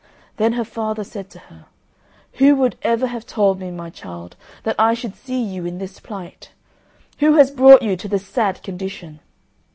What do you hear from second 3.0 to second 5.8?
have told me, my child, that I should see you in